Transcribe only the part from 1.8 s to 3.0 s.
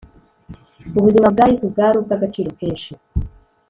ubw agaciro kenshi.